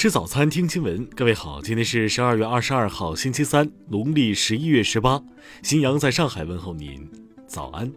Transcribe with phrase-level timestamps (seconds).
[0.00, 1.04] 吃早餐，听新闻。
[1.10, 5.22] 各位好，今天是十二月二十二号，星期三，农历十一月十八。
[5.62, 7.06] 新阳在上海问候您，
[7.46, 7.92] 早安。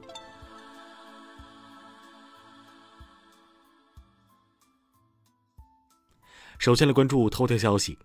[6.60, 7.97] 首先来关注头条消息：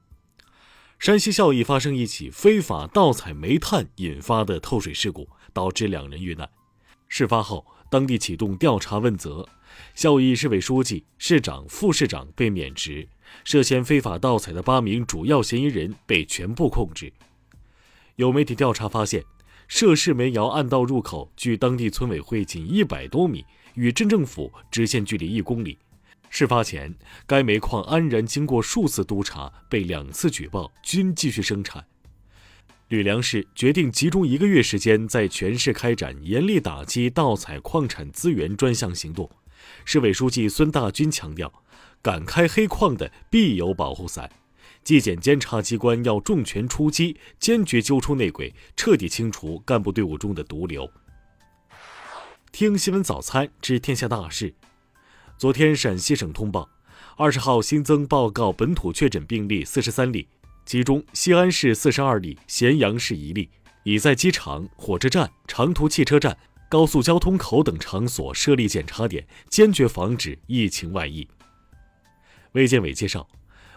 [1.00, 6.48] 山西孝义发生一起非法盗采煤炭引发的透水事故，导致两人遇难。
[7.08, 9.48] 事发后，当地启动调查问责，
[9.96, 13.08] 孝义市委书记、市长、副市长被免职。
[13.44, 17.12] 涉嫌非法盗采的八名主要嫌疑人被全部控制。
[18.16, 19.24] 有媒体调查发现，
[19.68, 25.78] 涉事煤窑暗道入口距当地村委会仅一百多米，与镇政府直线距离一公里。
[26.30, 26.94] 事发前，
[27.26, 31.84] 该煤矿安然经过数次督查，被两次举报，均继续生产。
[32.88, 39.30] 吕梁市决定集中一个月时间，在全市开展严厉打击盗采矿产资源专项行动。
[39.84, 41.52] 市委书记孙大军强调。
[42.00, 44.30] 敢开黑矿的必有保护伞，
[44.84, 50.88] 纪检监察机关要重拳出击，坚决揪出内鬼，彻底清除干部队伍中的毒瘤。
[52.52, 54.54] 听新闻早餐知天下大事。
[55.36, 56.70] 昨天陕西省通报，
[57.16, 60.28] 二十号新增报告本土确诊病例四十三例，
[60.64, 63.50] 其中西安市四十二例，咸阳市一例，
[63.82, 71.26] 已在机场、火车站、长途汽车站、高速交通口等场所设立检查点，坚决防止疫情外溢。
[72.52, 73.26] 卫健委介绍，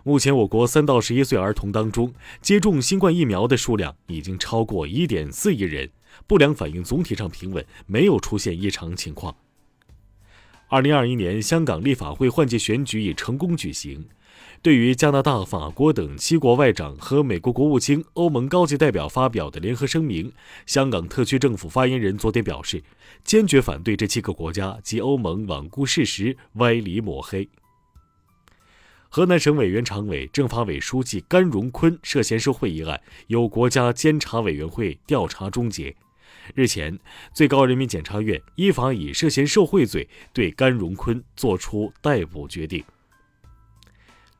[0.03, 5.89] 目前我国三到十一岁儿童当中接种新冠疫苗的数量已经超过一点四亿人，
[6.27, 9.33] 不良反应总体上平稳，没有出现异常情况。
[10.67, 14.05] 二零二一年香港立法会换届选举已成功举行。
[14.63, 20.31] 对于加拿大、法国等七国外长和美国国务卿、欧盟高级代表发表的联合声明，
[20.67, 22.83] 香港特区政府发言人昨天表示，
[23.23, 27.49] 坚决反对这七个国家及欧盟罔顾事实、歪理抹黑。
[29.09, 35.95] 河南省委原常委、政法委书记甘荣坤涉嫌受贿一案，由国家监察委员会调查终结。
[36.53, 36.99] 日前，
[37.33, 42.83] 最高人民检察院依法以涉嫌受贿罪对甘荣坤作出逮捕决定。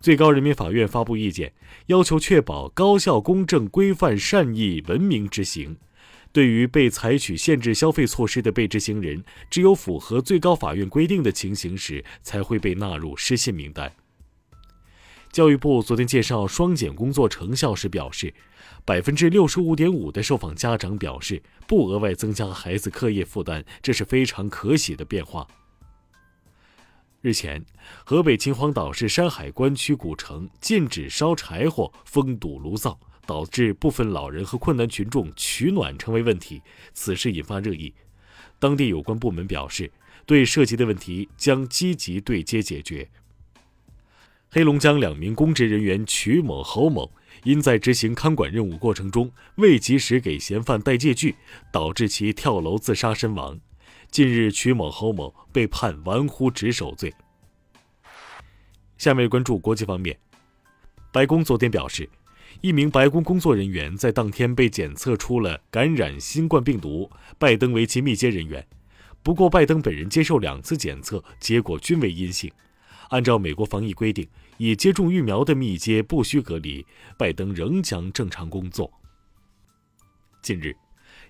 [0.01, 1.53] 最高人民法院发布意见，
[1.85, 5.77] 要求确保高效、公正、规范、善意、文明执行。
[6.33, 13.91] 对于被采取限制消费措施的被执行人，只有符合最高法院规定的情形时，才会被纳入失信名单。
[15.31, 18.33] 教育部昨天介绍双减工作成效时表示，
[18.83, 25.47] 百分之六十五点五的受访家长表示不额外增加孩子课业负担，这是非常可喜的变化。
[27.21, 27.63] 日前，
[28.03, 36.63] 河北秦皇岛市山海关区古城禁止烧柴火、封堵炉灶，导致部分老人和困难群众取暖成为问题，
[36.95, 37.93] 此事引发热议。
[38.57, 39.91] 当地有关部门表示，
[40.25, 43.07] 对涉及的问题将积极对接解决。
[44.49, 47.11] 黑龙江两名公职人员曲某、侯某
[47.43, 51.35] 因在执行看管任务过程中未及时给嫌犯戴戒具，
[51.71, 53.59] 导致其跳楼自杀身亡。
[54.11, 57.13] 近日，曲某、侯某被判玩忽职守罪。
[58.97, 60.19] 下面关注国际方面，
[61.13, 62.09] 白宫昨天表示，
[62.59, 68.67] 一名白宫工作人员在当天被检测出了感染新冠病毒，拜登为其密接人员。
[69.23, 72.51] 不过，拜登本人接受两次检测，结果均为阴性。
[73.11, 74.27] 按照美国防疫规定，
[74.57, 76.85] 已接种疫苗的密接不需隔离。
[77.17, 78.91] 拜登仍将正常工作。
[80.41, 80.75] 近日，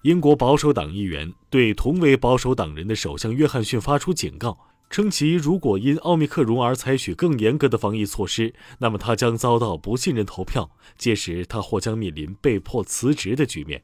[0.04, 4.58] 英国保守党议员对同为保守党人的首相约翰逊发出警告，
[4.90, 13.84] 称其如果因奥密克戎而采取更严格的防疫措施，那么他将遭到不信任投票，届时他或将面临被迫辞职的局面。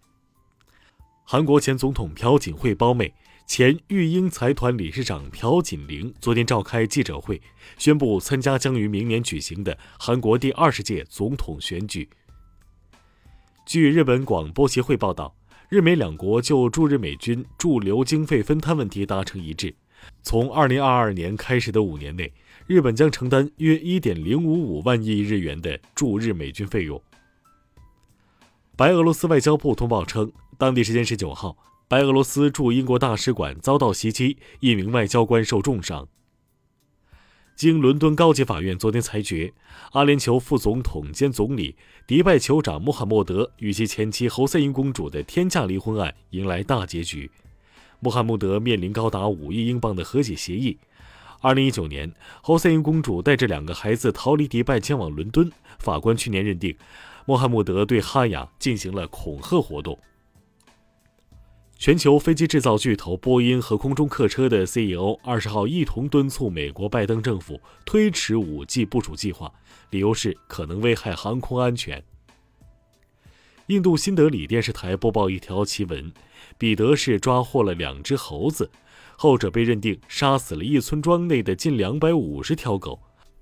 [1.24, 3.14] 韩国前总统朴槿惠胞妹。
[3.50, 7.42] 前育婴财团理事长朴槿玲昨天召开记者会，
[7.78, 12.10] 宣布参加将于明年举行的韩国第二十届总统选举。
[13.66, 15.34] 据日本广播协会报道，
[15.70, 19.76] 日美两国就驻日美军驻留经费分摊问题达成一致。
[20.24, 22.32] 从二零二二年开始的五年内，
[22.68, 27.02] 日本将承担约一点零五五万亿日元的驻日美军费用。
[28.78, 31.58] 白俄罗斯外交部通报称，当地时间十九号。
[31.90, 36.08] 白俄罗斯驻英国大使馆遭到袭击，一名外交官受重伤。
[37.58, 39.52] 经伦敦高级法院昨天裁决，
[39.94, 41.76] 阿联酋副总统兼总理、
[42.06, 47.32] 迪拜酋长穆罕默德与其前妻侯赛因公主的天价离婚案迎来大结局。
[48.00, 50.78] 穆罕默德面临高达五亿英镑的和解协议。
[51.42, 52.14] 二零一九年，
[52.44, 55.52] 侯赛因公主带着两个孩子逃离迪拜，前往伦敦。
[55.80, 56.78] 法官去年认定，
[57.26, 59.98] 穆罕默德对哈雅进行了恐吓活动。
[61.80, 69.54] 全球飞机制造巨头波音和空中客车的 CEO 二十号一同敦促美国拜登政府推迟五 G 部署计划，
[69.92, 72.04] 理由是可能危害航空安全。
[73.68, 76.12] 印度新德里电视台播报一条奇闻：
[76.58, 78.70] 彼得市抓获了两只猴子，
[79.16, 83.00] 后者被认定杀死了一村庄内的近两百五十条狗，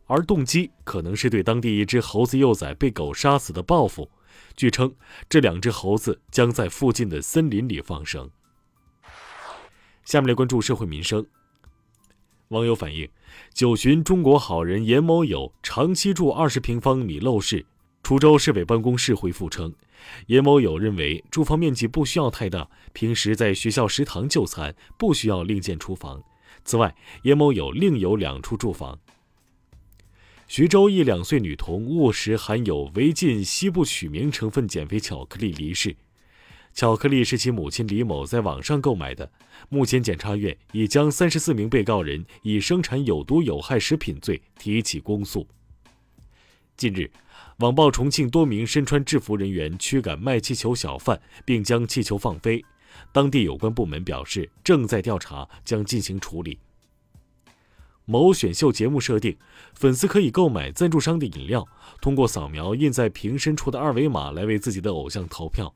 [0.07, 4.09] 而动机可能是对当地一只猴子幼崽被狗杀死的报复。
[4.55, 4.95] 据称，
[5.29, 8.29] 这两只猴子将在附近的森林里放生。
[10.03, 11.25] 下面来关注社会民生。
[12.49, 13.09] 网友反映，
[13.53, 17.65] 九旬中国好人严某友长期住二十平方米陋室。
[18.03, 19.73] 滁州市委办公室回复称，
[20.27, 26.21] 严某友认为住房面积不需要太大，平时在学校食堂就餐，不需要另建厨房。
[26.63, 28.99] 此外，严某友另有两处住房。
[30.47, 35.95] 徐州一两岁女童误食含有违禁西部曲明成分减肥巧克力离世，
[36.73, 39.29] 巧克力是其母亲李某在网上购买的。
[39.69, 45.47] 目前，检察院已将三十四名被告人以生产有毒有害食品罪提起公诉。
[46.77, 47.09] 近日，
[47.57, 52.63] 网曝重庆多名身穿制服人员驱赶卖气球小贩，并将气球放飞，
[53.11, 56.59] 当地有关部门表示正在调查，将进行处理。
[58.05, 59.35] 某选秀节目设定，
[59.73, 61.67] 粉丝可以购买赞助商的饮料，
[61.99, 65.73] 通过扫描印在瓶身处的二维码来为自己的偶像投票。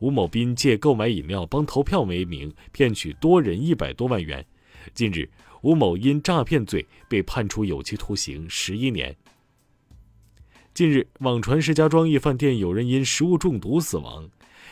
[0.00, 4.44] 吴某斌借购买饮料帮投票为名，骗取多人一百多万元。
[4.92, 5.30] 近日，
[5.62, 9.16] 吴某因诈骗罪被判处有期徒刑十一年。
[10.74, 14.28] 近日，网传石家庄一饭店有人因食物中毒死亡，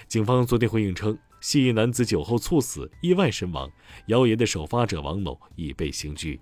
[0.09, 3.71] 警方昨天回应称，系一男子酒后猝死，意外身亡。
[4.07, 6.41] 谣言的首发者王某已被刑拘。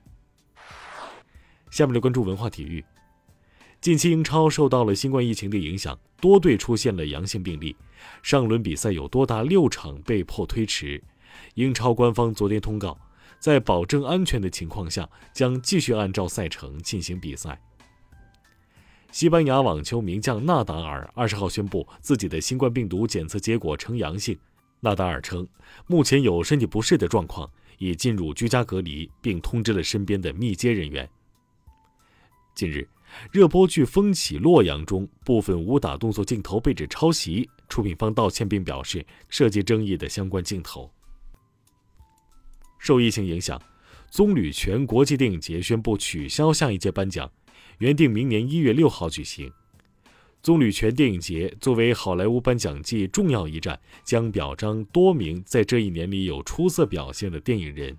[1.74, 2.84] 下面来关注文化体育。
[3.80, 7.74] 近期英超受到了新冠疫情的影响，多队出现了阳性病例，
[8.22, 11.02] 上轮比赛有多达六场被迫推迟。
[11.54, 12.96] 英超官方昨天通告，
[13.40, 17.60] 在保证安全的情况下，将继续按照赛程进行比赛。
[19.10, 24.38] 西班牙网球名将纳达尔二十号宣布自己的新冠病毒检测结果呈阳性。
[24.78, 25.44] 纳达尔称，
[25.88, 31.10] 目前有身体不适的状况，已进入居家隔离，并通知了身边的密接人员。
[32.54, 32.88] 近日，
[33.32, 40.88] 热播剧《风起洛阳》中部分武打动作镜头被指抄袭，出品方道歉并表示涉及争议的相关镜头。
[42.78, 43.60] 受疫情影响，
[44.08, 47.32] 棕榈泉国际电影节宣布取消下一届颁奖，
[47.78, 49.50] 原定明年一月六号举行。
[50.40, 57.98] 棕榈泉电影节作为好莱坞颁奖季重要一站，将表彰多名在这一年里有出色表现的电影人。